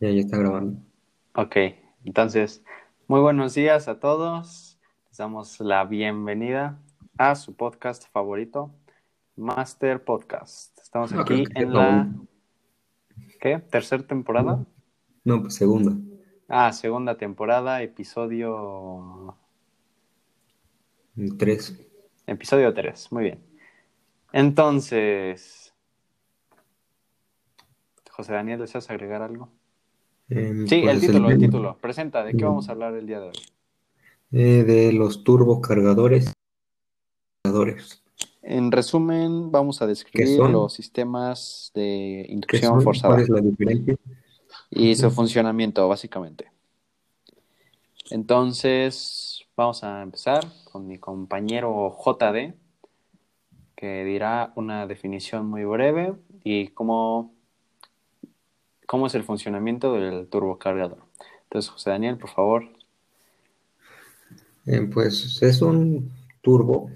Ya, 0.00 0.08
ya 0.10 0.20
está 0.20 0.38
grabando. 0.38 0.80
Ok, 1.34 1.56
entonces, 2.06 2.64
muy 3.06 3.20
buenos 3.20 3.52
días 3.52 3.86
a 3.86 4.00
todos. 4.00 4.80
Les 5.08 5.18
damos 5.18 5.60
la 5.60 5.84
bienvenida 5.84 6.80
a 7.18 7.34
su 7.34 7.54
podcast 7.54 8.10
favorito, 8.10 8.74
Master 9.36 10.02
Podcast. 10.02 10.78
Estamos 10.80 11.12
No, 11.12 11.20
aquí 11.20 11.44
en 11.54 11.74
la... 11.74 12.10
¿Qué? 13.42 13.58
¿Tercera 13.58 14.02
temporada? 14.02 14.64
No, 15.22 15.42
pues 15.42 15.56
segunda. 15.56 15.92
Ah, 16.48 16.72
segunda 16.72 17.18
temporada, 17.18 17.82
episodio... 17.82 19.36
Tres. 21.38 21.78
Episodio 22.26 22.72
3, 22.72 23.12
muy 23.12 23.24
bien. 23.24 23.44
Entonces... 24.32 25.74
José 28.10 28.32
Daniel, 28.32 28.60
¿deseas 28.60 28.88
agregar 28.88 29.20
algo? 29.20 29.59
Em, 30.30 30.66
Sí, 30.66 30.80
pues, 30.82 30.94
el 30.94 31.00
título, 31.00 31.30
el 31.30 31.38
título. 31.38 31.76
Presenta, 31.80 32.22
¿de 32.24 32.34
qué 32.36 32.44
vamos 32.44 32.68
a 32.68 32.72
hablar 32.72 32.94
el 32.94 33.06
día 33.06 33.20
de 33.20 33.28
hoy? 33.28 33.34
eh, 34.32 34.62
de 34.64 34.92
los 34.92 35.24
turbocargadores. 35.24 36.32
Cargadores. 37.42 38.02
En 38.42 38.70
resumen, 38.70 39.50
vamos 39.50 39.82
a 39.82 39.86
describir 39.86 40.36
son? 40.36 40.52
los 40.52 40.72
sistemas 40.72 41.72
de 41.74 42.22
¿Qué 42.26 42.32
inducción 42.32 42.80
forzada 42.80 43.14
¿Cuál 43.14 43.22
es 43.24 43.28
la 43.28 43.40
diferencia? 43.40 43.96
y 44.70 44.94
su 44.94 45.10
funcionamiento, 45.10 45.86
básicamente. 45.88 46.50
Entonces, 48.10 49.44
vamos 49.56 49.82
a 49.84 50.02
empezar 50.02 50.44
con 50.64 50.86
mi 50.86 50.98
compañero 50.98 51.96
JD, 52.04 52.54
que 53.76 54.04
dirá 54.04 54.52
una 54.56 54.86
definición 54.86 55.46
muy 55.48 55.64
breve 55.64 56.14
y 56.44 56.68
cómo, 56.68 57.32
cómo 58.90 59.06
es 59.06 59.14
el 59.14 59.22
funcionamiento 59.22 59.92
del 59.92 60.26
turbocargador. 60.26 60.98
Entonces, 61.44 61.70
José 61.70 61.90
Daniel, 61.90 62.18
por 62.18 62.28
favor. 62.28 62.64
Eh, 64.66 64.80
pues 64.92 65.40
es 65.40 65.62
un 65.62 66.10
turbo, 66.40 66.90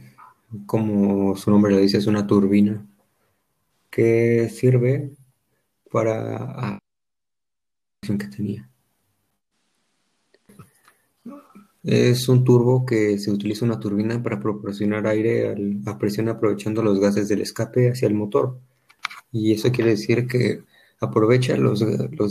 como 0.66 1.36
su 1.36 1.52
nombre 1.52 1.72
lo 1.72 1.78
dice, 1.78 1.98
es 1.98 2.08
una 2.08 2.26
turbina 2.26 2.84
que 3.90 4.48
sirve 4.48 5.12
para 5.92 6.80
que 8.02 8.26
tenía. 8.26 8.68
Es 11.84 12.28
un 12.28 12.42
turbo 12.42 12.84
que 12.84 13.20
se 13.20 13.30
utiliza 13.30 13.64
una 13.64 13.78
turbina 13.78 14.20
para 14.20 14.40
proporcionar 14.40 15.06
aire 15.06 15.54
a 15.86 15.96
presión 15.96 16.28
aprovechando 16.28 16.82
los 16.82 16.98
gases 16.98 17.28
del 17.28 17.42
escape 17.42 17.92
hacia 17.92 18.08
el 18.08 18.14
motor. 18.14 18.58
Y 19.30 19.52
eso 19.52 19.70
quiere 19.70 19.90
decir 19.90 20.26
que 20.26 20.64
aprovecha 21.00 21.56
los, 21.56 21.82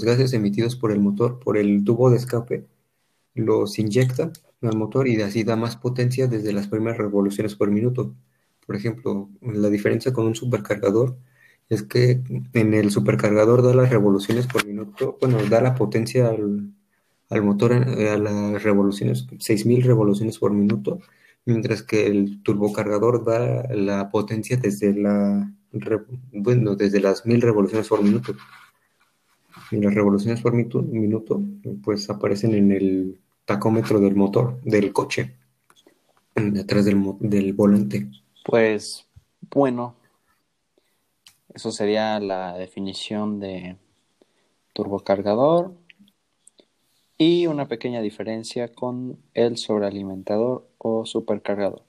gases 0.03 0.33
emitidos 0.33 0.75
por 0.75 0.91
el 0.91 0.99
motor, 0.99 1.39
por 1.39 1.57
el 1.57 1.83
tubo 1.83 2.09
de 2.09 2.17
escape, 2.17 2.67
los 3.35 3.79
inyecta 3.79 4.31
al 4.61 4.77
motor 4.77 5.07
y 5.07 5.21
así 5.21 5.43
da 5.43 5.55
más 5.55 5.75
potencia 5.75 6.27
desde 6.27 6.53
las 6.53 6.67
primeras 6.67 6.97
revoluciones 6.97 7.55
por 7.55 7.71
minuto. 7.71 8.15
Por 8.65 8.75
ejemplo, 8.75 9.29
la 9.41 9.69
diferencia 9.69 10.13
con 10.13 10.25
un 10.25 10.35
supercargador 10.35 11.17
es 11.69 11.83
que 11.83 12.21
en 12.53 12.73
el 12.73 12.91
supercargador 12.91 13.63
da 13.63 13.73
las 13.73 13.89
revoluciones 13.89 14.47
por 14.47 14.65
minuto, 14.65 15.17
bueno, 15.19 15.39
da 15.49 15.61
la 15.61 15.75
potencia 15.75 16.29
al, 16.29 16.71
al 17.29 17.43
motor 17.43 17.73
a 17.73 18.17
las 18.17 18.63
revoluciones, 18.63 19.27
6000 19.39 19.83
revoluciones 19.83 20.37
por 20.39 20.53
minuto, 20.53 20.99
mientras 21.45 21.83
que 21.83 22.07
el 22.07 22.41
turbocargador 22.43 23.25
da 23.25 23.63
la 23.73 24.09
potencia 24.09 24.57
desde 24.57 24.93
la, 24.93 25.51
bueno, 26.31 26.75
desde 26.75 26.99
las 26.99 27.25
1000 27.25 27.41
revoluciones 27.41 27.87
por 27.87 28.03
minuto. 28.03 28.35
Y 29.71 29.77
las 29.77 29.93
revoluciones 29.93 30.41
por 30.41 30.53
minuto, 30.53 31.41
pues 31.83 32.09
aparecen 32.09 32.53
en 32.53 32.71
el 32.71 33.19
tacómetro 33.45 33.99
del 33.99 34.15
motor, 34.15 34.59
del 34.61 34.93
coche, 34.93 35.35
detrás 36.35 36.85
del, 36.85 37.01
del 37.19 37.53
volante. 37.53 38.07
Pues, 38.45 39.07
bueno, 39.51 39.95
eso 41.53 41.71
sería 41.71 42.19
la 42.19 42.57
definición 42.57 43.39
de 43.39 43.77
turbocargador 44.73 45.73
y 47.17 47.47
una 47.47 47.67
pequeña 47.67 48.01
diferencia 48.01 48.73
con 48.73 49.17
el 49.33 49.57
sobrealimentador 49.57 50.67
o 50.77 51.05
supercargador. 51.05 51.83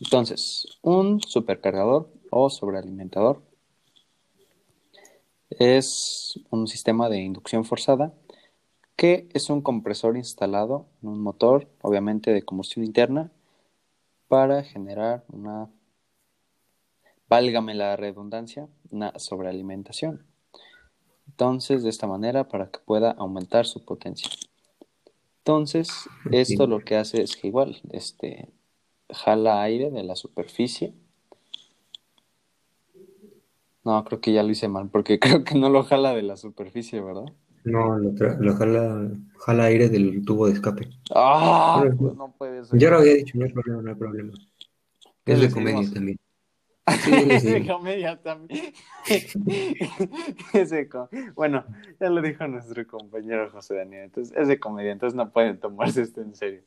Entonces, 0.00 0.78
un 0.82 1.20
supercargador 1.20 2.10
o 2.30 2.50
sobrealimentador 2.50 3.42
es 5.50 6.40
un 6.50 6.66
sistema 6.66 7.08
de 7.08 7.18
inducción 7.18 7.64
forzada 7.64 8.14
que 8.96 9.28
es 9.32 9.48
un 9.48 9.62
compresor 9.62 10.18
instalado 10.18 10.86
en 11.02 11.08
un 11.08 11.22
motor, 11.22 11.68
obviamente 11.80 12.32
de 12.32 12.42
combustión 12.42 12.84
interna, 12.84 13.32
para 14.28 14.62
generar 14.62 15.24
una, 15.28 15.70
válgame 17.26 17.74
la 17.74 17.96
redundancia, 17.96 18.68
una 18.90 19.18
sobrealimentación. 19.18 20.26
Entonces, 21.28 21.82
de 21.82 21.88
esta 21.88 22.06
manera, 22.06 22.48
para 22.48 22.70
que 22.70 22.78
pueda 22.80 23.12
aumentar 23.12 23.64
su 23.64 23.84
potencia. 23.86 24.28
Entonces, 25.38 25.90
esto 26.30 26.66
lo 26.66 26.80
que 26.80 26.96
hace 26.96 27.22
es 27.22 27.36
que 27.36 27.46
igual, 27.46 27.80
este, 27.92 28.50
jala 29.08 29.62
aire 29.62 29.90
de 29.90 30.02
la 30.02 30.14
superficie. 30.14 30.92
No, 33.90 34.04
creo 34.04 34.20
que 34.20 34.32
ya 34.32 34.42
lo 34.42 34.50
hice 34.50 34.68
mal, 34.68 34.88
porque 34.90 35.18
creo 35.20 35.44
que 35.44 35.54
no 35.58 35.68
lo 35.70 35.82
jala 35.84 36.14
de 36.14 36.22
la 36.22 36.36
superficie, 36.36 37.00
¿verdad? 37.00 37.26
No, 37.64 37.98
lo, 37.98 38.12
lo 38.38 38.54
jala, 38.56 39.10
jala 39.38 39.64
aire 39.64 39.88
del 39.88 40.24
tubo 40.24 40.46
de 40.46 40.54
escape. 40.54 40.88
¡Ah! 41.14 41.90
Pues 41.98 42.14
no 42.14 42.32
puede 42.32 42.64
ser. 42.64 42.78
Ya 42.80 42.90
lo 42.90 42.98
había 42.98 43.14
dicho, 43.14 43.38
no 43.38 43.44
hay 43.46 43.52
problema, 43.52 43.82
no 43.82 43.90
hay 43.90 43.96
problema. 43.96 44.32
¿Qué 45.24 45.32
Es 45.32 45.40
de 45.40 45.50
comedia 45.52 45.90
también. 45.90 46.18
Sí, 47.04 47.12
Es 47.30 47.44
de 47.44 47.66
comedia 47.66 48.20
también. 48.22 48.74
Es 50.54 50.70
de 50.70 50.88
co- 50.88 51.08
Bueno, 51.34 51.64
ya 52.00 52.10
lo 52.10 52.20
dijo 52.22 52.46
nuestro 52.46 52.86
compañero 52.86 53.50
José 53.50 53.76
Daniel. 53.76 54.04
Entonces, 54.04 54.36
es 54.36 54.48
de 54.48 54.60
comedia, 54.60 54.92
entonces 54.92 55.16
no 55.16 55.32
pueden 55.32 55.58
tomarse 55.60 56.02
esto 56.02 56.20
en 56.20 56.34
serio. 56.34 56.62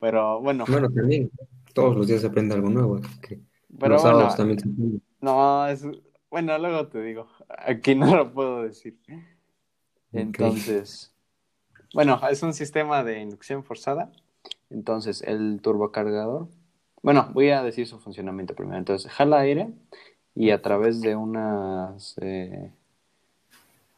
Pero 0.00 0.40
bueno, 0.40 0.66
Bueno, 0.66 0.90
también, 0.90 1.30
todos 1.74 1.96
los 1.96 2.06
días 2.06 2.20
se 2.20 2.26
aprende 2.28 2.54
algo 2.54 2.68
nuevo, 2.70 2.96
así 2.96 3.20
que 3.20 3.40
pero 3.78 3.90
los 3.90 4.02
bueno, 4.02 4.18
sábados 4.18 4.36
también 4.36 4.58
se 4.60 4.68
aprende. 4.68 5.00
no, 5.20 5.66
es. 5.68 5.84
Bueno, 6.34 6.58
luego 6.58 6.88
te 6.88 7.00
digo. 7.00 7.28
Aquí 7.48 7.94
no 7.94 8.12
lo 8.16 8.32
puedo 8.32 8.64
decir. 8.64 8.98
Entonces, 10.12 11.14
bueno, 11.94 12.20
es 12.28 12.42
un 12.42 12.52
sistema 12.54 13.04
de 13.04 13.20
inducción 13.20 13.62
forzada. 13.62 14.10
Entonces, 14.68 15.22
el 15.22 15.60
turbocargador. 15.62 16.48
Bueno, 17.02 17.30
voy 17.32 17.50
a 17.50 17.62
decir 17.62 17.86
su 17.86 18.00
funcionamiento 18.00 18.56
primero. 18.56 18.76
Entonces, 18.78 19.12
jala 19.12 19.38
aire 19.38 19.68
y 20.34 20.50
a 20.50 20.60
través 20.60 21.00
de 21.00 21.14
unas. 21.14 22.16
eh, 22.20 22.72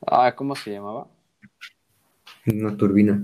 Ah, 0.07 0.35
¿cómo 0.37 0.55
se 0.57 0.73
llamaba? 0.73 1.07
Una 2.53 2.77
turbina. 2.77 3.19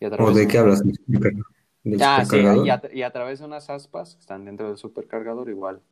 Y 0.00 0.06
a 0.06 0.08
¿O 0.08 0.32
de 0.32 0.40
de 0.40 0.48
qué 0.48 0.56
hablas? 0.56 0.82
¿Del 0.82 0.94
supercar- 0.96 1.44
del 1.84 2.02
Ah, 2.02 2.24
sí, 2.24 2.30
supercargador? 2.30 2.66
y 2.66 2.70
a, 2.70 2.82
y 2.94 3.02
a 3.02 3.10
través 3.10 3.38
de 3.40 3.44
unas 3.44 3.68
aspas 3.68 4.14
que 4.14 4.20
están 4.22 4.46
dentro 4.46 4.68
del 4.68 4.78
supercargador, 4.78 5.50
igual 5.50 5.82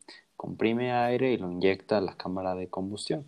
comprime 0.45 0.91
aire 0.91 1.33
y 1.33 1.37
lo 1.37 1.51
inyecta 1.51 1.97
a 1.97 2.01
la 2.01 2.15
cámara 2.15 2.53
de 2.53 2.67
combustión. 2.67 3.25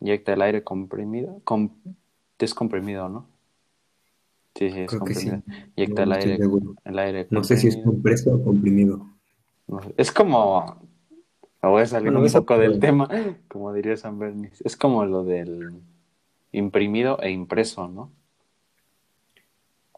Inyecta 0.00 0.32
el 0.32 0.40
aire 0.40 0.64
comprimido, 0.64 1.42
com- 1.44 1.70
descomprimido, 2.38 3.10
¿no? 3.10 3.26
Sí, 4.54 4.70
sí, 4.70 4.80
es 4.80 4.90
Creo 4.90 5.04
que 5.04 5.14
sí. 5.14 5.28
comprimido. 5.28 5.42
Inyecta 5.76 6.04
No 6.06 6.14
el 6.14 6.18
aire, 6.18 6.38
el 6.84 6.98
aire 6.98 7.26
No 7.30 7.44
sé 7.44 7.58
si 7.58 7.68
es 7.68 7.74
comprimido. 7.74 7.92
compreso 7.92 8.34
o 8.34 8.42
comprimido. 8.42 9.06
No 9.68 9.80
Es 9.98 10.10
como, 10.10 10.80
me 11.62 11.68
voy 11.68 11.82
a 11.82 11.86
salir 11.86 12.10
Bueno, 12.10 12.26
un 12.26 12.32
poco 12.32 12.56
del 12.56 12.80
tema, 12.80 13.08
como 13.48 13.74
diría 13.74 13.96
San 13.98 14.18
Bernis. 14.18 14.62
Es 14.62 14.74
como 14.74 15.04
lo 15.04 15.22
del 15.22 15.82
imprimido 16.52 17.20
e 17.20 17.30
impreso, 17.30 17.88
¿no? 17.88 18.10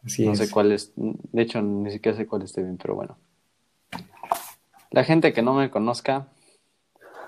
Así 0.04 0.24
No 0.24 0.32
es. 0.32 0.38
sé 0.38 0.50
cuál 0.50 0.72
es, 0.72 0.92
de 0.96 1.42
hecho 1.42 1.62
ni 1.62 1.92
siquiera 1.92 2.16
sé 2.18 2.26
cuál 2.26 2.42
esté 2.42 2.62
bien, 2.62 2.76
pero 2.76 2.96
bueno. 2.96 3.16
La 4.90 5.04
gente 5.04 5.32
que 5.32 5.42
no 5.42 5.54
me 5.54 5.70
conozca, 5.70 6.28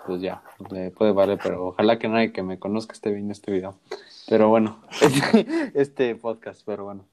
pues 0.06 0.22
ya, 0.22 0.42
le 0.70 0.90
puede 0.90 1.12
valer, 1.12 1.38
pero 1.42 1.68
ojalá 1.68 1.98
que 1.98 2.08
nadie 2.08 2.32
que 2.32 2.42
me 2.42 2.58
conozca 2.58 2.92
esté 2.94 3.12
viendo 3.12 3.32
este 3.32 3.52
video. 3.52 3.78
Pero 4.28 4.48
bueno, 4.48 4.80
este 5.74 6.14
podcast, 6.14 6.62
pero 6.64 6.84
bueno. 6.84 7.04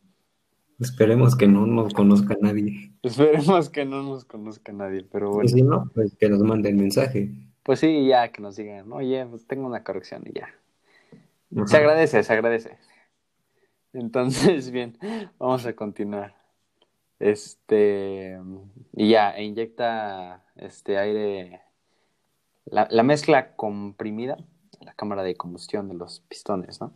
Esperemos 0.80 1.36
que 1.36 1.48
no 1.48 1.66
nos 1.66 1.94
conozca 1.94 2.38
nadie. 2.40 2.92
Esperemos 3.02 3.70
que 3.70 3.84
no 3.84 4.04
nos 4.04 4.26
conozca 4.26 4.72
nadie, 4.72 5.04
pero 5.12 5.32
Y 5.32 5.34
bueno. 5.34 5.50
si 5.50 5.62
no, 5.64 5.92
pues 5.94 6.16
que 6.16 6.30
nos 6.30 6.42
manden 6.42 6.78
mensaje. 6.78 7.32
Pues 7.64 7.80
sí, 7.80 8.08
ya 8.08 8.32
que 8.32 8.42
nos 8.42 8.56
digan, 8.56 8.92
oye, 8.94 9.26
pues 9.26 9.46
tengo 9.48 9.68
una 9.68 9.84
corrección 9.84 10.24
y 10.26 10.40
ya. 10.40 10.50
Ajá. 11.56 11.68
Se 11.68 11.78
agradece, 11.78 12.24
se 12.24 12.32
agradece. 12.32 12.78
Entonces, 13.92 14.72
bien, 14.72 14.98
vamos 15.40 15.66
a 15.66 15.74
continuar. 15.74 16.37
Este, 17.20 18.40
y 18.94 19.10
ya, 19.10 19.32
e 19.32 19.44
inyecta 19.44 20.44
este 20.56 20.98
aire, 20.98 21.62
la, 22.66 22.88
la 22.92 23.04
mezcla 23.04 23.56
comprimida, 23.56 24.38
la 24.82 24.94
cámara 24.94 25.24
de 25.24 25.36
combustión 25.36 25.90
de 25.90 25.96
los 25.96 26.20
pistones, 26.22 26.80
¿no? 26.80 26.94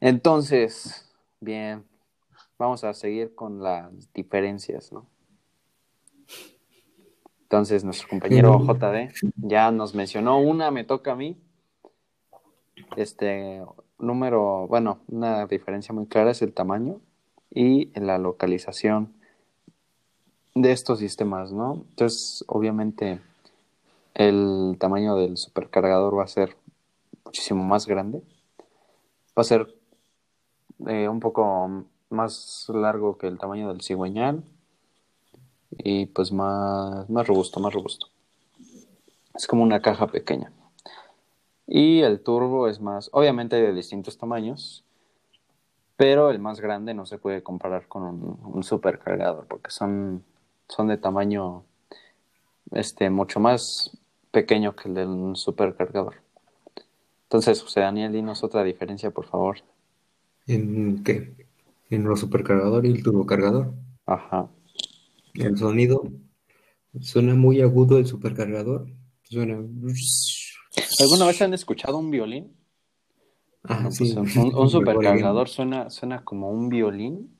Entonces, 0.00 1.12
bien, 1.40 1.84
vamos 2.58 2.84
a 2.84 2.94
seguir 2.94 3.34
con 3.34 3.62
las 3.62 4.12
diferencias, 4.14 4.92
¿no? 4.92 5.06
Entonces, 7.42 7.84
nuestro 7.84 8.08
compañero 8.08 8.58
JD 8.58 9.12
ya 9.36 9.70
nos 9.70 9.94
mencionó 9.94 10.38
una, 10.40 10.70
me 10.70 10.84
toca 10.84 11.12
a 11.12 11.16
mí. 11.16 11.40
Este 12.96 13.62
número, 13.98 14.66
bueno, 14.66 15.00
una 15.06 15.46
diferencia 15.46 15.94
muy 15.94 16.06
clara 16.06 16.32
es 16.32 16.42
el 16.42 16.52
tamaño 16.52 17.00
y 17.56 17.90
la 17.98 18.18
localización 18.18 19.14
de 20.54 20.72
estos 20.72 20.98
sistemas, 20.98 21.52
¿no? 21.52 21.86
Entonces, 21.88 22.44
obviamente, 22.48 23.18
el 24.12 24.76
tamaño 24.78 25.16
del 25.16 25.38
supercargador 25.38 26.18
va 26.18 26.24
a 26.24 26.28
ser 26.28 26.54
muchísimo 27.24 27.64
más 27.64 27.86
grande. 27.86 28.22
Va 29.36 29.40
a 29.40 29.44
ser 29.44 29.74
eh, 30.86 31.08
un 31.08 31.18
poco 31.18 31.84
más 32.10 32.66
largo 32.68 33.16
que 33.16 33.26
el 33.26 33.38
tamaño 33.38 33.68
del 33.68 33.80
cigüeñal 33.80 34.44
y 35.78 36.06
pues 36.06 36.32
más, 36.32 37.08
más 37.08 37.26
robusto, 37.26 37.58
más 37.58 37.72
robusto. 37.72 38.08
Es 39.34 39.46
como 39.46 39.62
una 39.62 39.80
caja 39.80 40.08
pequeña. 40.08 40.52
Y 41.66 42.02
el 42.02 42.20
turbo 42.22 42.68
es 42.68 42.80
más, 42.80 43.08
obviamente 43.12 43.56
de 43.56 43.72
distintos 43.72 44.18
tamaños, 44.18 44.85
pero 45.96 46.30
el 46.30 46.38
más 46.38 46.60
grande 46.60 46.94
no 46.94 47.06
se 47.06 47.18
puede 47.18 47.42
comparar 47.42 47.88
con 47.88 48.02
un, 48.02 48.62
supercargador 48.62 49.46
porque 49.46 49.70
son, 49.70 50.22
son 50.68 50.88
de 50.88 50.98
tamaño 50.98 51.64
este, 52.72 53.08
mucho 53.10 53.40
más 53.40 53.96
pequeño 54.30 54.76
que 54.76 54.88
el 54.88 54.94
de 54.94 55.06
un 55.06 55.36
supercargador. 55.36 56.16
Entonces, 57.24 57.62
José 57.62 57.80
Daniel, 57.80 58.12
dinos 58.12 58.44
otra 58.44 58.62
diferencia, 58.62 59.10
por 59.10 59.26
favor. 59.26 59.58
¿En 60.46 61.02
qué? 61.02 61.32
En 61.90 62.04
los 62.04 62.20
supercargador 62.20 62.86
y 62.86 62.92
el 62.92 63.02
turbocargador. 63.02 63.72
Ajá. 64.04 64.48
El 65.34 65.56
sonido 65.56 66.04
suena 67.00 67.34
muy 67.34 67.60
agudo 67.60 67.98
el 67.98 68.06
supercargador. 68.06 68.86
Suena. 69.24 69.54
¿Alguna 71.00 71.26
vez 71.26 71.42
han 71.42 71.54
escuchado 71.54 71.98
un 71.98 72.10
violín? 72.10 72.54
Sí. 73.90 74.14
Pues, 74.14 74.36
un, 74.36 74.70
supercargador 74.70 75.48
suena, 75.48 75.90
suena 75.90 76.24
como 76.24 76.50
un 76.50 76.68
violín. 76.68 77.36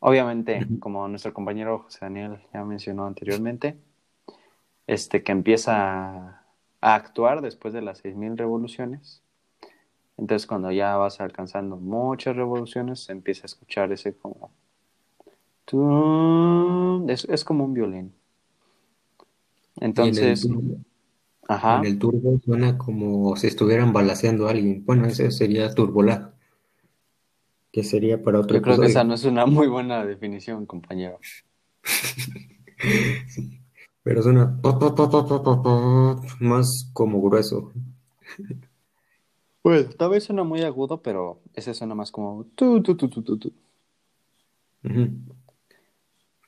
Obviamente, 0.00 0.66
como 0.80 1.08
nuestro 1.08 1.34
compañero 1.34 1.80
José 1.80 1.98
Daniel 2.02 2.38
ya 2.54 2.64
mencionó 2.64 3.06
anteriormente, 3.06 3.76
este 4.86 5.22
que 5.22 5.32
empieza 5.32 6.44
a 6.80 6.94
actuar 6.94 7.42
después 7.42 7.74
de 7.74 7.82
las 7.82 8.04
6.000 8.04 8.36
revoluciones. 8.36 9.22
Entonces, 10.16 10.46
cuando 10.46 10.70
ya 10.70 10.96
vas 10.96 11.20
alcanzando 11.20 11.76
muchas 11.76 12.36
revoluciones, 12.36 13.00
se 13.00 13.12
empieza 13.12 13.42
a 13.44 13.46
escuchar 13.46 13.92
ese 13.92 14.16
como 14.16 14.50
es, 17.08 17.44
como 17.44 17.64
un 17.64 17.74
violín. 17.74 18.12
Entonces, 19.80 20.44
en 20.44 20.52
el, 20.52 20.84
turbo, 21.98 22.38
suena 22.44 22.76
como 22.76 23.34
si 23.36 23.46
estuvieran 23.46 23.92
balaseando 23.92 24.46
a 24.46 24.50
alguien. 24.50 24.84
Bueno, 24.84 25.06
ese 25.06 25.30
sería 25.30 25.74
turbolag. 25.74 26.34
Que 27.72 27.84
sería 27.84 28.22
para 28.22 28.40
otro 28.40 28.56
Yo 28.56 28.62
creo 28.62 28.80
que 28.80 28.86
esa 28.86 29.04
no 29.04 29.14
es 29.14 29.24
una 29.24 29.46
muy 29.46 29.66
buena 29.66 30.04
definición, 30.04 30.66
compañero. 30.66 31.18
Pero 34.02 34.22
suena 34.22 34.58
más 36.40 36.90
como 36.92 37.20
grueso. 37.20 37.72
Pues 39.62 39.96
tal 39.96 40.10
vez 40.10 40.24
suena 40.24 40.44
muy 40.44 40.62
agudo, 40.62 41.02
pero 41.02 41.40
ese 41.52 41.74
suena 41.74 41.94
más 41.94 42.10
como 42.10 42.44
tu, 42.54 42.82
tu, 42.82 42.96
tu, 42.96 43.08
tu, 43.08 43.22
tu, 43.22 43.36
tu. 43.36 43.52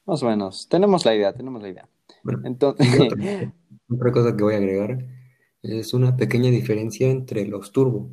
Más 0.07 0.23
o 0.23 0.27
menos. 0.27 0.69
Tenemos 0.69 1.05
la 1.05 1.15
idea, 1.15 1.35
tenemos 1.35 1.61
la 1.61 1.69
idea. 1.69 1.89
Entonces... 2.45 2.87
Otra, 3.89 4.13
cosa 4.13 4.37
que 4.37 4.45
voy 4.45 4.55
a 4.55 4.59
agregar 4.59 5.05
es 5.63 5.95
una 5.95 6.17
pequeña 6.17 6.51
diferencia 6.51 7.11
entre 7.11 7.47
los 7.47 7.73
turbos. 7.73 8.11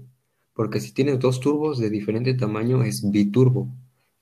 Porque 0.53 0.79
si 0.79 0.91
tienes 0.91 1.19
dos 1.19 1.39
turbos 1.39 1.77
de 1.77 1.91
diferente 1.91 2.33
tamaño 2.33 2.83
es 2.83 3.09
biturbo. 3.11 3.69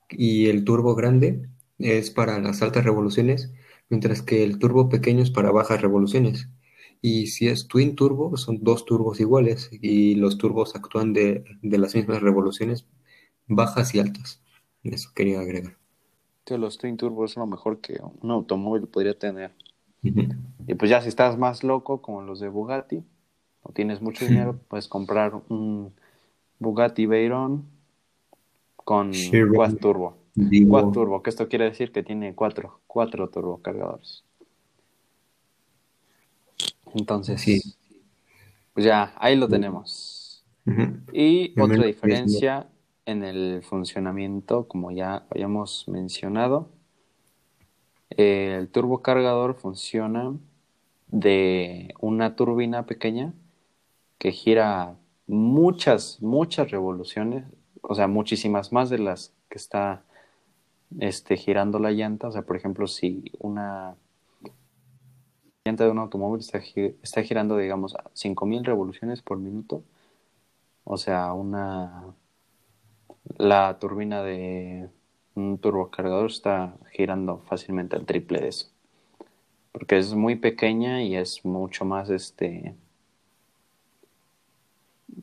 Y 0.10 0.48
el 0.48 0.66
turbo 0.66 0.96
grande 0.96 1.50
es 1.80 2.12
para 2.12 2.40
las 2.40 2.62
altas 2.62 2.84
revoluciones, 2.84 3.54
mientras 3.90 4.22
que 4.22 4.44
el 4.44 4.60
turbo 4.60 4.90
pequeño 4.90 5.24
es 5.24 5.32
para 5.32 5.52
bajas 5.52 5.82
revoluciones. 5.82 6.50
Y 7.02 7.28
si 7.28 7.48
es 7.48 7.68
twin 7.68 7.96
turbo, 7.96 8.36
son 8.36 8.64
dos 8.64 8.86
turbos 8.86 9.20
iguales 9.20 9.70
y 9.72 10.16
los 10.16 10.38
turbos 10.38 10.76
actúan 10.76 11.14
de, 11.14 11.46
de 11.62 11.78
las 11.78 11.96
mismas 11.96 12.22
revoluciones 12.22 12.86
bajas 13.48 13.96
y 13.96 14.00
altas. 14.00 14.42
Eso 14.84 15.12
quería 15.16 15.40
agregar 15.40 15.78
los 16.56 16.78
Twin 16.78 16.98
Turbo 16.98 17.26
es 17.26 17.36
lo 17.36 17.48
mejor 17.48 17.82
que 17.82 18.00
un 18.22 18.32
automóvil 18.32 18.88
podría 18.88 19.18
tener. 19.18 19.52
Y 20.68 20.76
pues 20.76 20.90
ya 20.90 21.02
si 21.02 21.10
estás 21.10 21.38
más 21.38 21.64
loco 21.64 22.02
como 22.02 22.22
los 22.22 22.40
de 22.40 22.50
Bugatti, 22.50 23.04
o 23.62 23.72
tienes 23.72 24.02
mucho 24.02 24.26
dinero, 24.26 24.60
puedes 24.68 24.88
comprar 24.88 25.34
un 25.50 25.94
Bugatti 26.60 27.06
Veyron 27.06 27.66
con 28.76 29.12
quad 29.54 29.76
turbo. 29.76 30.18
Quad 30.70 30.92
turbo, 30.92 31.24
que 31.24 31.30
esto 31.30 31.48
quiere 31.48 31.66
decir 31.66 31.92
que 31.92 32.04
tiene 32.04 32.36
cuatro, 32.36 32.80
cuatro 32.88 33.30
turbocargadores. 33.30 34.24
Entonces, 36.94 37.42
sí. 37.42 37.62
pues 38.74 38.86
ya, 38.86 39.14
ahí 39.18 39.36
lo 39.36 39.48
tenemos. 39.48 40.44
Y 41.12 41.60
otra 41.60 41.86
diferencia 41.86 42.68
en 43.06 43.24
el 43.24 43.62
funcionamiento, 43.64 44.68
como 44.68 44.92
ya 44.92 45.26
habíamos 45.30 45.88
mencionado, 45.88 46.70
el 48.10 48.70
turbocargador 48.70 49.56
funciona 49.56 50.34
de 51.08 51.94
una 52.00 52.36
turbina 52.36 52.86
pequeña 52.86 53.34
que 54.18 54.32
gira 54.32 54.98
muchas, 55.28 56.22
muchas 56.22 56.72
revoluciones, 56.72 57.46
o 57.82 57.96
sea, 57.96 58.08
muchísimas 58.08 58.72
más 58.72 58.90
de 58.90 59.00
las 59.00 59.34
que 59.50 59.58
está 59.58 60.04
este, 61.00 61.38
girando 61.38 61.80
la 61.80 61.92
llanta. 61.92 62.28
O 62.28 62.32
sea, 62.32 62.44
por 62.44 62.56
ejemplo, 62.56 62.88
si 62.88 63.32
una 63.40 63.96
llanta 65.66 65.86
de 65.86 65.92
un 65.92 66.00
automóvil 66.00 66.42
está, 66.42 67.24
girando, 67.24 67.58
digamos, 67.58 67.96
a 67.96 68.04
5.000 68.14 68.64
revoluciones 68.64 69.22
por 69.22 69.38
minuto, 69.38 69.84
o 70.84 70.98
sea, 70.98 71.34
una 71.34 72.16
la 73.38 73.80
turbina 73.80 74.22
de 74.22 74.90
un 75.36 75.58
turbocargador 75.58 76.32
está 76.32 76.76
girando 76.92 77.40
fácilmente 77.48 77.96
al 77.96 78.06
triple 78.06 78.40
de 78.40 78.48
eso. 78.48 78.72
Porque 79.72 79.98
es 79.98 80.14
muy 80.14 80.38
pequeña 80.38 81.04
y 81.04 81.16
es 81.16 81.44
mucho 81.46 81.86
más 81.86 82.10
este. 82.10 82.76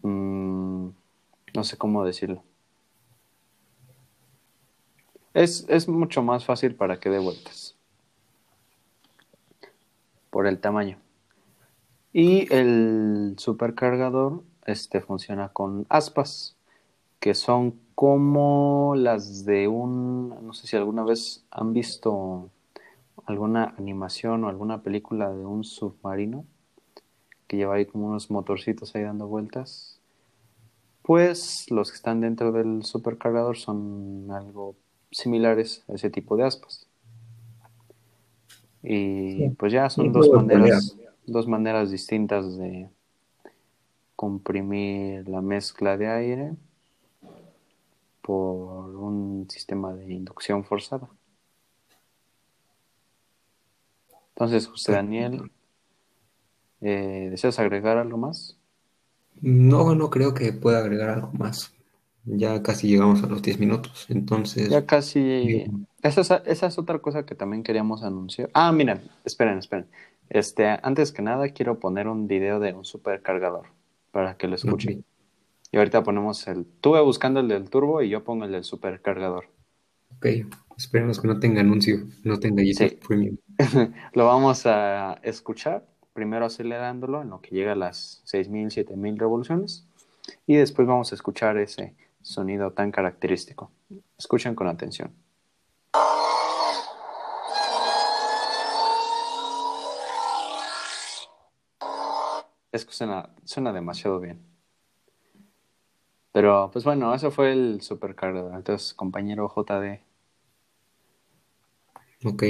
Mm, 0.02 0.88
no 1.54 1.64
sé 1.64 1.76
cómo 1.78 2.04
decirlo. 2.04 2.42
Es, 5.34 5.66
es 5.68 5.88
mucho 5.88 6.22
más 6.22 6.44
fácil 6.44 6.74
para 6.74 7.00
que 7.00 7.08
dé 7.08 7.18
vueltas. 7.18 7.74
Por 10.30 10.46
el 10.46 10.60
tamaño. 10.60 10.98
Y 12.12 12.52
el 12.52 13.34
supercargador 13.38 14.42
este, 14.66 15.00
funciona 15.00 15.48
con 15.48 15.86
aspas, 15.88 16.56
que 17.22 17.34
son 17.34 17.78
como 17.94 18.94
las 18.96 19.44
de 19.44 19.68
un, 19.68 20.30
no 20.44 20.52
sé 20.54 20.66
si 20.66 20.76
alguna 20.76 21.04
vez 21.04 21.44
han 21.52 21.72
visto 21.72 22.50
alguna 23.26 23.76
animación 23.78 24.42
o 24.42 24.48
alguna 24.48 24.82
película 24.82 25.32
de 25.32 25.46
un 25.46 25.62
submarino 25.62 26.44
que 27.46 27.58
lleva 27.58 27.76
ahí 27.76 27.86
como 27.86 28.08
unos 28.08 28.28
motorcitos 28.32 28.96
ahí 28.96 29.04
dando 29.04 29.28
vueltas. 29.28 30.00
Pues 31.02 31.70
los 31.70 31.92
que 31.92 31.96
están 31.96 32.20
dentro 32.20 32.50
del 32.50 32.82
supercargador 32.82 33.56
son 33.56 34.28
algo 34.32 34.74
similares 35.12 35.84
a 35.88 35.92
ese 35.92 36.10
tipo 36.10 36.36
de 36.36 36.42
aspas. 36.42 36.88
Y 38.82 39.48
pues 39.50 39.72
ya 39.72 39.88
son 39.90 40.10
dos 40.10 40.28
maneras, 40.28 40.96
dos 41.24 41.46
maneras 41.46 41.92
distintas 41.92 42.58
de 42.58 42.88
comprimir 44.16 45.28
la 45.28 45.40
mezcla 45.40 45.96
de 45.96 46.08
aire 46.08 46.56
por 48.22 48.94
un 48.96 49.46
sistema 49.50 49.92
de 49.92 50.12
inducción 50.12 50.64
forzada. 50.64 51.08
Entonces, 54.30 54.66
José 54.66 54.92
Daniel, 54.92 55.50
eh, 56.80 57.28
¿deseas 57.30 57.58
agregar 57.58 57.98
algo 57.98 58.16
más? 58.16 58.56
No, 59.40 59.94
no 59.94 60.08
creo 60.08 60.34
que 60.34 60.52
pueda 60.52 60.78
agregar 60.78 61.10
algo 61.10 61.32
más. 61.32 61.74
Ya 62.24 62.62
casi 62.62 62.88
llegamos 62.88 63.22
a 63.24 63.26
los 63.26 63.42
10 63.42 63.58
minutos, 63.58 64.06
entonces... 64.08 64.70
Ya 64.70 64.86
casi... 64.86 65.64
Esa 66.02 66.20
es, 66.20 66.30
esa 66.46 66.66
es 66.66 66.78
otra 66.78 67.00
cosa 67.00 67.26
que 67.26 67.34
también 67.34 67.64
queríamos 67.64 68.02
anunciar. 68.04 68.50
Ah, 68.54 68.70
miren, 68.72 69.02
esperen, 69.24 69.58
esperen. 69.58 69.86
Este, 70.30 70.66
antes 70.82 71.12
que 71.12 71.22
nada, 71.22 71.48
quiero 71.50 71.78
poner 71.78 72.08
un 72.08 72.28
video 72.28 72.60
de 72.60 72.72
un 72.72 72.84
supercargador 72.84 73.66
para 74.12 74.36
que 74.36 74.46
lo 74.46 74.54
escuchen. 74.54 75.04
Y 75.72 75.78
ahorita 75.78 76.02
ponemos 76.02 76.46
el... 76.48 76.66
Tú 76.82 76.92
ve 76.92 77.00
buscando 77.00 77.40
el 77.40 77.48
del 77.48 77.70
turbo 77.70 78.02
y 78.02 78.10
yo 78.10 78.22
pongo 78.22 78.44
el 78.44 78.52
del 78.52 78.62
supercargador. 78.62 79.46
Ok, 80.18 80.26
esperemos 80.76 81.18
que 81.18 81.26
no 81.26 81.40
tenga 81.40 81.62
anuncio, 81.62 82.00
no 82.24 82.38
tenga 82.38 82.62
YouTube 82.62 82.90
Sí. 82.90 82.98
Premium. 83.08 83.38
Lo 84.12 84.26
vamos 84.26 84.66
a 84.66 85.14
escuchar, 85.22 85.86
primero 86.12 86.44
acelerándolo 86.44 87.22
en 87.22 87.30
lo 87.30 87.40
que 87.40 87.54
llega 87.54 87.72
a 87.72 87.76
las 87.76 88.22
6.000, 88.26 88.86
7.000 88.86 89.18
revoluciones. 89.18 89.88
Y 90.46 90.56
después 90.56 90.86
vamos 90.86 91.10
a 91.10 91.14
escuchar 91.14 91.56
ese 91.56 91.96
sonido 92.20 92.72
tan 92.72 92.92
característico. 92.92 93.70
Escuchen 94.18 94.54
con 94.54 94.66
atención. 94.68 95.10
Es 102.70 102.84
que 102.84 102.92
suena, 102.92 103.30
suena 103.44 103.72
demasiado 103.72 104.20
bien. 104.20 104.51
Pero, 106.32 106.70
pues 106.72 106.84
bueno, 106.84 107.14
eso 107.14 107.30
fue 107.30 107.52
el 107.52 107.82
supercargador. 107.82 108.54
Entonces, 108.54 108.94
compañero 108.94 109.48
JD, 109.48 110.00
Ok. 112.24 112.44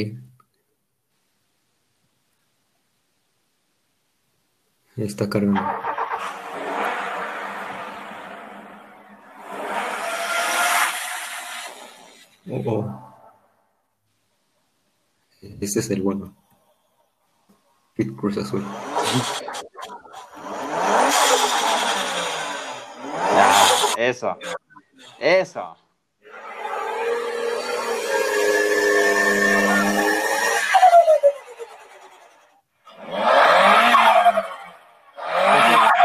Está 4.97 5.29
cargando. 5.31 5.61
Oh, 12.51 12.63
oh. 12.67 13.15
Este 15.41 15.81
es 15.81 15.91
el 15.91 16.03
bueno. 16.03 16.37
Pit 17.95 18.15
Cruz 18.15 18.37
Azul. 18.37 18.63
Eso. 23.97 24.37
Eso. 25.19 25.77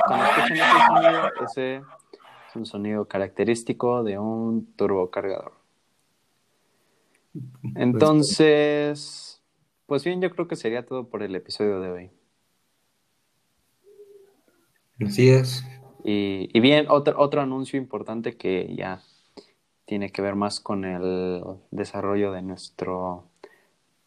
Cuando 0.06 0.26
escuchen 0.26 0.58
ese 0.58 0.86
sonido, 0.88 1.32
ese 1.46 1.76
es 1.78 2.56
un 2.56 2.66
sonido 2.66 3.06
característico 3.06 4.04
de 4.04 4.18
un 4.18 4.74
turbocargador. 4.76 5.54
Entonces, 7.76 9.42
pues 9.86 10.04
bien, 10.04 10.22
yo 10.22 10.32
creo 10.32 10.48
que 10.48 10.56
sería 10.56 10.86
todo 10.86 11.08
por 11.10 11.24
el 11.24 11.36
episodio 11.36 11.80
de 11.80 11.92
hoy. 11.92 12.12
Así 15.06 15.30
es. 15.30 15.64
Y, 16.10 16.50
y 16.54 16.60
bien, 16.62 16.86
otro, 16.90 17.20
otro 17.20 17.42
anuncio 17.42 17.78
importante 17.78 18.38
que 18.38 18.74
ya 18.78 19.02
tiene 19.84 20.10
que 20.10 20.22
ver 20.22 20.36
más 20.36 20.62
con 20.62 20.86
el 20.86 21.44
desarrollo 21.72 22.32
de 22.32 22.42
nuestro 22.42 23.26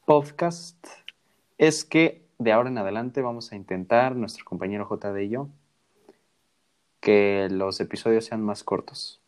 podcast 0.06 0.82
es 1.58 1.84
que 1.84 2.22
de 2.38 2.52
ahora 2.52 2.70
en 2.70 2.78
adelante 2.78 3.20
vamos 3.20 3.52
a 3.52 3.56
intentar, 3.56 4.16
nuestro 4.16 4.46
compañero 4.46 4.88
JD 4.88 5.18
y 5.24 5.28
yo, 5.28 5.48
que 7.00 7.48
los 7.50 7.80
episodios 7.80 8.24
sean 8.24 8.40
más 8.42 8.64
cortos. 8.64 9.20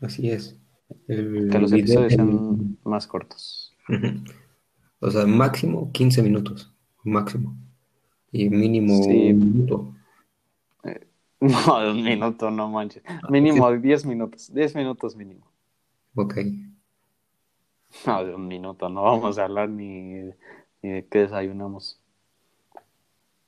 Así 0.00 0.30
es. 0.30 0.56
El 1.08 1.48
Que 1.50 1.58
los 1.58 1.70
video- 1.72 1.84
episodios 2.00 2.12
sean 2.14 2.78
más 2.84 3.06
cortos. 3.06 3.74
O 5.00 5.10
sea, 5.10 5.26
máximo 5.26 5.90
15 5.92 6.22
minutos. 6.22 6.72
Máximo. 7.04 7.54
Y 8.32 8.48
mínimo 8.48 9.02
Sí. 9.04 9.30
un 9.32 9.38
minuto. 9.38 9.92
No, 11.40 11.80
de 11.80 11.90
un 11.90 12.02
minuto, 12.02 12.50
no 12.50 12.68
manches. 12.68 13.02
Mínimo 13.28 13.70
10 13.70 14.06
minutos. 14.06 14.52
10 14.52 14.74
minutos 14.74 15.14
mínimo. 15.16 15.46
Ok. 16.14 16.38
No, 18.06 18.24
de 18.24 18.34
un 18.34 18.48
minuto, 18.48 18.88
no 18.88 19.02
vamos 19.02 19.38
a 19.38 19.44
hablar 19.44 19.68
ni, 19.68 20.30
ni 20.82 20.90
de 20.90 21.06
qué 21.06 21.20
desayunamos. 21.20 22.00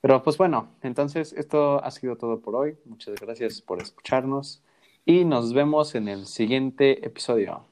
Pero 0.01 0.23
pues 0.23 0.37
bueno, 0.37 0.69
entonces 0.81 1.33
esto 1.33 1.83
ha 1.83 1.91
sido 1.91 2.15
todo 2.15 2.39
por 2.39 2.55
hoy. 2.55 2.77
Muchas 2.85 3.19
gracias 3.19 3.61
por 3.61 3.81
escucharnos 3.81 4.63
y 5.05 5.25
nos 5.25 5.53
vemos 5.53 5.93
en 5.95 6.07
el 6.07 6.25
siguiente 6.25 7.05
episodio. 7.05 7.65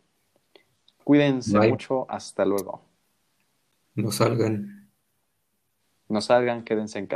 Cuídense 1.03 1.57
Bye. 1.57 1.69
mucho, 1.69 2.05
hasta 2.09 2.43
luego. 2.43 2.81
No 3.95 4.11
salgan. 4.11 4.89
No 6.09 6.21
salgan, 6.21 6.63
quédense 6.63 6.99
en 6.99 7.07
casa. 7.07 7.15